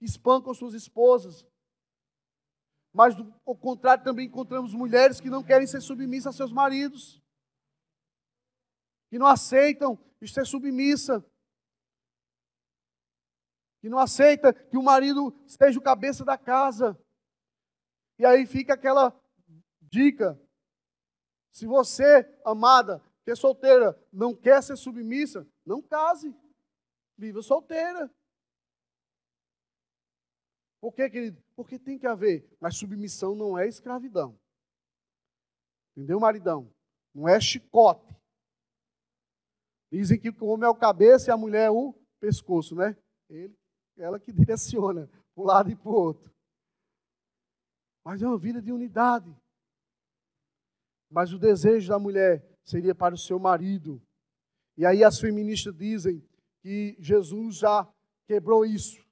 [0.00, 1.44] espancam suas esposas.
[2.92, 3.14] Mas,
[3.46, 7.22] ao contrário, também encontramos mulheres que não querem ser submissas a seus maridos,
[9.10, 11.24] que não aceitam ser submissa
[13.80, 16.98] que não aceita que o marido seja o cabeça da casa.
[18.18, 19.18] E aí fica aquela
[19.80, 20.40] dica:
[21.50, 26.34] se você, amada, que é solteira, não quer ser submissa, não case,
[27.16, 28.10] viva solteira.
[30.80, 31.42] Por quê, querido?
[31.56, 34.38] Porque tem que haver, mas submissão não é escravidão.
[35.96, 36.72] Entendeu, maridão?
[37.14, 38.14] Não é chicote.
[39.90, 42.96] Dizem que o homem é o cabeça e a mulher é o pescoço, né?
[43.28, 43.56] Ele
[43.96, 46.32] ela que direciona para um lado e para o outro.
[48.04, 49.34] Mas é uma vida de unidade.
[51.10, 54.00] Mas o desejo da mulher seria para o seu marido.
[54.76, 56.22] E aí as feministas dizem
[56.62, 57.90] que Jesus já
[58.26, 59.04] quebrou isso.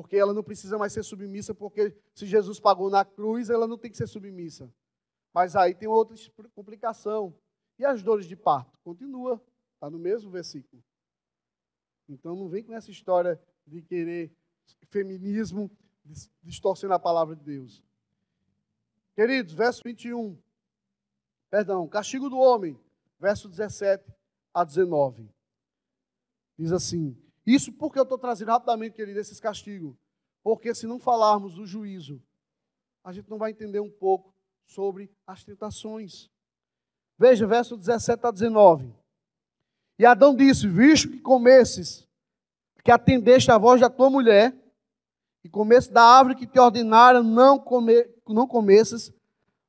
[0.00, 3.76] Porque ela não precisa mais ser submissa, porque se Jesus pagou na cruz, ela não
[3.76, 4.72] tem que ser submissa.
[5.34, 6.14] Mas aí tem outra
[6.54, 7.34] complicação.
[7.76, 8.78] E as dores de parto?
[8.84, 9.42] Continua,
[9.74, 10.80] está no mesmo versículo.
[12.08, 14.30] Então não vem com essa história de querer
[14.88, 15.68] feminismo,
[16.44, 17.82] distorcendo a palavra de Deus.
[19.16, 20.38] Queridos, verso 21.
[21.50, 22.78] Perdão, castigo do homem,
[23.18, 24.04] verso 17
[24.54, 25.28] a 19.
[26.56, 29.96] Diz assim: Isso porque eu estou trazendo rapidamente, querido, esses castigos.
[30.42, 32.22] Porque se não falarmos do juízo,
[33.02, 34.34] a gente não vai entender um pouco
[34.66, 36.28] sobre as tentações.
[37.18, 38.94] Veja, verso 17 a 19.
[39.98, 42.06] E Adão disse: Visto que comesses,
[42.84, 44.54] que atendeste à voz da tua mulher,
[45.42, 49.10] e comesse da árvore que te ordenaram não, comer, não comesses,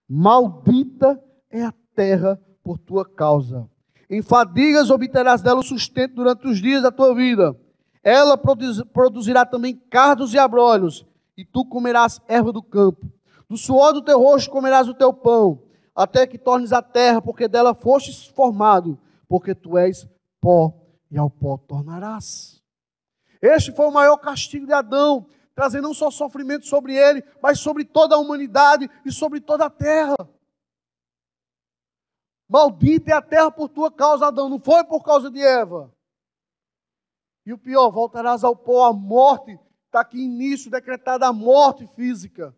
[0.06, 1.18] maldita
[1.50, 3.70] é a terra por tua causa.
[4.10, 7.58] Em fadigas obterás dela o sustento durante os dias da tua vida.
[8.04, 13.12] Ela produz, produzirá também cardos e abrolhos, e tu comerás erva do campo.
[13.48, 15.64] Do suor do teu rosto comerás o teu pão,
[15.96, 20.08] até que tornes a terra, porque dela fostes formado, porque tu és
[20.40, 20.74] pó,
[21.12, 22.62] e ao pó tornarás.
[23.42, 25.26] Este foi o maior castigo de Adão,
[25.56, 29.70] trazendo não só sofrimento sobre ele, mas sobre toda a humanidade e sobre toda a
[29.70, 30.16] terra.
[32.48, 35.94] Maldita é a terra por tua causa, Adão, não foi por causa de Eva.
[37.50, 42.56] E o pior, voltarás ao pó, a morte, está aqui início decretada a morte física.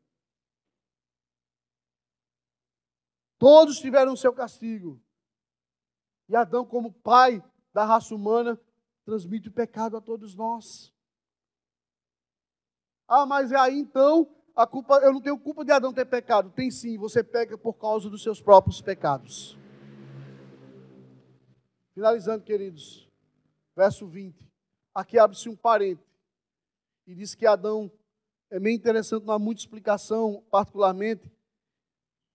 [3.39, 5.01] Todos tiveram o seu castigo.
[6.27, 8.59] E Adão, como pai da raça humana,
[9.05, 10.93] transmite o pecado a todos nós.
[13.07, 16.49] Ah, mas é aí então a culpa, eu não tenho culpa de Adão ter pecado.
[16.49, 19.57] Tem sim, você peca por causa dos seus próprios pecados.
[21.93, 23.09] Finalizando, queridos,
[23.73, 24.50] verso 20.
[24.93, 26.03] Aqui abre-se um parente
[27.07, 27.91] e diz que Adão
[28.49, 31.31] é meio interessante, não há muita explicação, particularmente.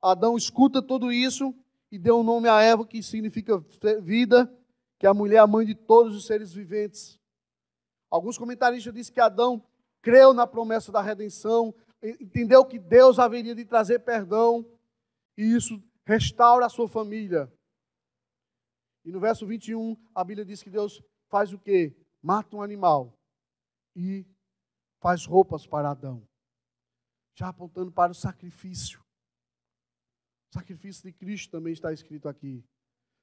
[0.00, 1.54] Adão escuta tudo isso
[1.90, 3.58] e deu um nome a Eva que significa
[4.00, 4.50] vida,
[4.98, 7.20] que a mulher é a mãe de todos os seres viventes.
[8.10, 9.62] Alguns comentaristas dizem que Adão
[10.00, 14.64] creu na promessa da redenção, entendeu que Deus haveria de trazer perdão,
[15.36, 17.52] e isso restaura a sua família.
[19.04, 21.94] E no verso 21, a Bíblia diz que Deus faz o quê?
[22.26, 23.16] Mata um animal
[23.94, 24.26] e
[24.98, 26.26] faz roupas para Adão.
[27.36, 28.98] Já apontando para o sacrifício.
[30.50, 32.64] O sacrifício de Cristo também está escrito aqui.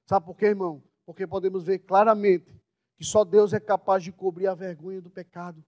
[0.06, 0.82] Sabe por quê, irmão?
[1.04, 2.58] Porque podemos ver claramente
[2.96, 5.62] que só Deus é capaz de cobrir a vergonha do pecado.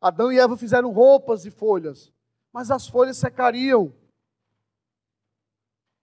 [0.00, 2.10] Adão e Eva fizeram roupas e folhas,
[2.50, 3.94] mas as folhas secariam.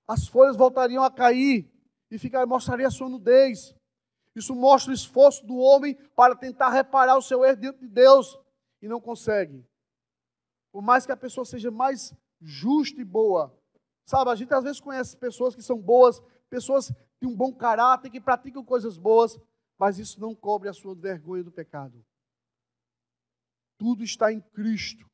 [0.07, 1.67] As folhas voltariam a cair
[2.11, 3.75] e ficar, mostraria a sua nudez.
[4.35, 8.37] Isso mostra o esforço do homem para tentar reparar o seu erro diante de Deus
[8.81, 9.65] e não consegue.
[10.71, 13.57] Por mais que a pessoa seja mais justa e boa,
[14.05, 18.09] sabe, a gente às vezes conhece pessoas que são boas, pessoas de um bom caráter,
[18.09, 19.39] que praticam coisas boas,
[19.79, 22.05] mas isso não cobre a sua vergonha do pecado.
[23.77, 25.09] Tudo está em Cristo.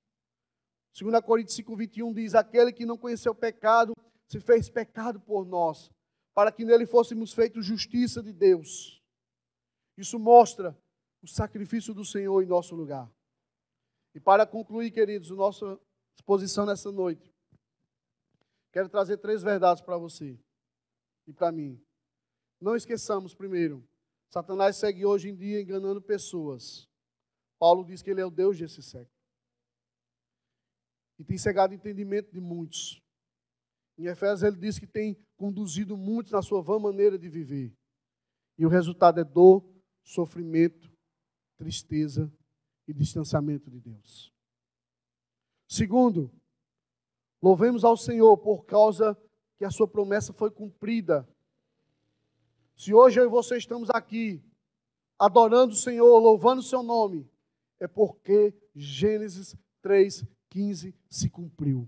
[0.99, 3.93] 2 Coríntios 5, 21 diz: Aquele que não conheceu o pecado
[4.27, 5.91] se fez pecado por nós,
[6.33, 9.00] para que nele fôssemos feitos justiça de Deus.
[9.97, 10.77] Isso mostra
[11.21, 13.11] o sacrifício do Senhor em nosso lugar.
[14.13, 15.79] E para concluir, queridos, a nossa
[16.15, 17.33] exposição nessa noite,
[18.71, 20.39] quero trazer três verdades para você
[21.27, 21.81] e para mim.
[22.59, 23.87] Não esqueçamos, primeiro,
[24.29, 26.87] Satanás segue hoje em dia enganando pessoas.
[27.59, 29.11] Paulo diz que ele é o Deus desse século.
[31.19, 33.01] E tem cegado o entendimento de muitos.
[33.97, 37.71] Em Efésios ele diz que tem conduzido muitos na sua vã maneira de viver.
[38.57, 39.63] E o resultado é dor,
[40.03, 40.91] sofrimento,
[41.57, 42.31] tristeza
[42.87, 44.31] e distanciamento de Deus.
[45.67, 46.31] Segundo,
[47.41, 49.17] louvemos ao Senhor por causa
[49.57, 51.27] que a sua promessa foi cumprida.
[52.75, 54.43] Se hoje eu e você estamos aqui
[55.17, 57.29] adorando o Senhor, louvando o seu nome,
[57.79, 61.87] é porque Gênesis 3:15 se cumpriu.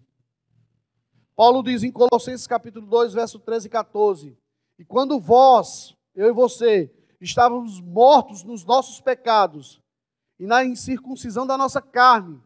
[1.35, 4.37] Paulo diz em Colossenses capítulo 2, verso 13 e 14:
[4.77, 6.93] E quando vós, eu e você,
[7.23, 9.81] estávamos mortos nos nossos pecados
[10.39, 12.41] e na incircuncisão da nossa carne,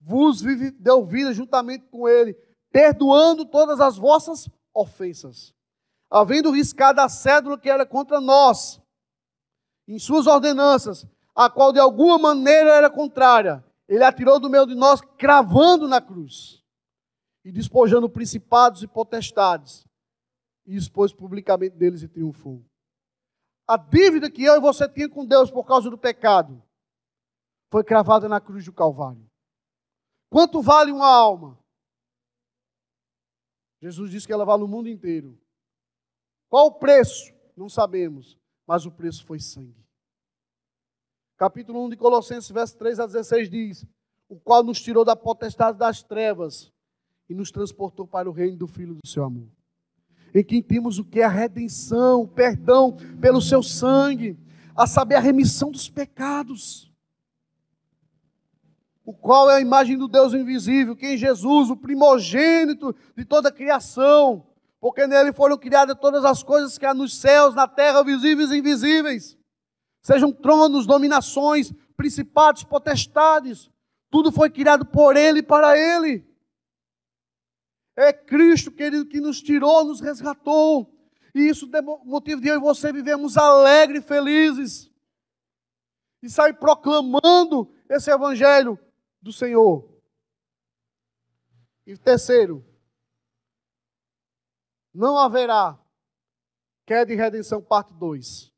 [0.00, 0.42] vos
[0.78, 2.34] deu vida juntamente com ele,
[2.70, 5.54] perdoando todas as vossas ofensas,
[6.10, 8.80] havendo riscado a cédula que era contra nós,
[9.86, 14.74] em suas ordenanças, a qual de alguma maneira era contrária, ele atirou do meio de
[14.74, 16.62] nós, cravando na cruz
[17.44, 19.86] e despojando principados e potestades,
[20.66, 22.64] e expôs publicamente deles e triunfou.
[23.66, 26.62] A dívida que eu e você tinha com Deus por causa do pecado
[27.70, 29.24] foi cravada na cruz do Calvário.
[30.28, 31.58] Quanto vale uma alma?
[33.80, 35.38] Jesus disse que ela vale o mundo inteiro.
[36.48, 37.32] Qual o preço?
[37.56, 39.82] Não sabemos, mas o preço foi sangue.
[41.36, 43.86] Capítulo 1 de Colossenses, verso 3 a 16 diz:
[44.28, 46.72] O qual nos tirou da potestade das trevas
[47.28, 49.48] e nos transportou para o reino do Filho do seu amor.
[50.34, 51.20] Em quem temos o que?
[51.20, 54.38] A redenção, o perdão pelo seu sangue,
[54.74, 56.90] a saber, a remissão dos pecados.
[59.04, 63.48] O qual é a imagem do Deus invisível, que em Jesus, o primogênito de toda
[63.48, 64.46] a criação,
[64.80, 68.58] porque nele foram criadas todas as coisas que há nos céus, na terra, visíveis e
[68.58, 69.36] invisíveis.
[70.02, 73.70] Sejam tronos, dominações, principados, potestades,
[74.10, 76.26] tudo foi criado por ele e para ele.
[77.96, 80.92] É Cristo, querido, que nos tirou, nos resgatou.
[81.34, 84.90] E isso é motivo de eu e você vivemos alegres felizes.
[86.22, 88.78] E sair proclamando esse evangelho
[89.20, 89.90] do Senhor.
[91.86, 92.64] E terceiro,
[94.94, 95.78] não haverá
[96.86, 98.52] queda e redenção parte 2.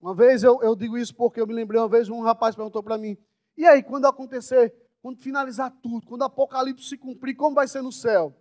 [0.00, 2.82] Uma vez eu, eu digo isso porque eu me lembrei uma vez um rapaz perguntou
[2.82, 3.16] para mim:
[3.56, 7.82] "E aí, quando acontecer quando finalizar tudo, quando o Apocalipse se cumprir, como vai ser
[7.82, 8.36] no céu?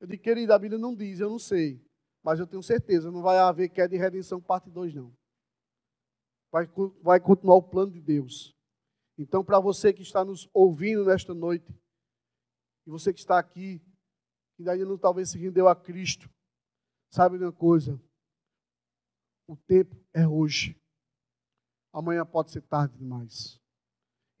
[0.00, 1.80] Eu digo, querida, a Bíblia não diz, eu não sei.
[2.22, 5.12] Mas eu tenho certeza, não vai haver queda de redenção parte 2, não.
[6.50, 6.68] Vai,
[7.02, 8.54] vai continuar o plano de Deus.
[9.16, 11.70] Então, para você que está nos ouvindo nesta noite,
[12.86, 13.80] e você que está aqui,
[14.56, 16.28] que ainda não talvez se rendeu a Cristo,
[17.12, 18.00] sabe uma coisa?
[19.46, 20.76] O tempo é hoje.
[21.92, 23.59] Amanhã pode ser tarde demais.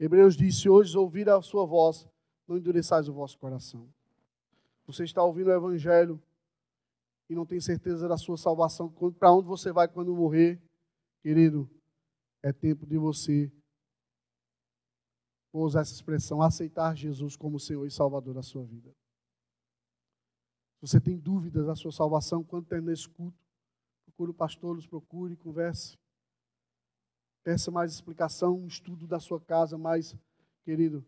[0.00, 2.08] Hebreus disse: Hoje ouvir a sua voz,
[2.48, 3.86] não endureçais o vosso coração.
[4.86, 6.20] Você está ouvindo o Evangelho
[7.28, 10.60] e não tem certeza da sua salvação, para onde você vai quando morrer,
[11.22, 11.70] querido,
[12.42, 13.52] é tempo de você,
[15.52, 18.90] vou usar essa expressão, aceitar Jesus como Senhor e Salvador da sua vida.
[20.76, 23.38] Se você tem dúvidas da sua salvação, quando terminar esse culto,
[24.06, 25.98] procure o pastor, nos procure, converse.
[27.42, 30.16] Peça mais explicação, um estudo da sua casa, mas,
[30.62, 31.04] querido,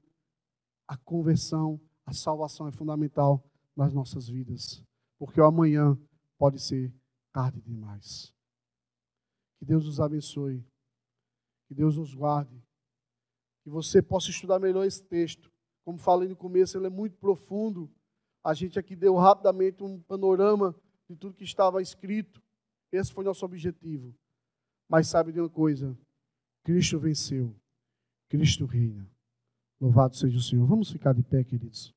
[0.88, 3.44] a conversão, a salvação é fundamental
[3.76, 4.82] nas nossas vidas,
[5.18, 5.98] porque o amanhã
[6.38, 6.92] pode ser
[7.32, 8.34] tarde demais.
[9.58, 10.64] Que Deus nos abençoe,
[11.68, 12.62] que Deus nos guarde,
[13.62, 15.50] que você possa estudar melhor esse texto.
[15.84, 17.90] Como falei no começo, ele é muito profundo.
[18.42, 20.74] A gente aqui deu rapidamente um panorama
[21.08, 22.42] de tudo que estava escrito.
[22.90, 24.14] Esse foi nosso objetivo.
[24.88, 25.96] Mas sabe de uma coisa?
[26.64, 27.54] Cristo venceu.
[28.28, 29.10] Cristo reina.
[29.80, 30.66] Louvado seja o Senhor.
[30.66, 31.94] Vamos ficar de pé, queridos.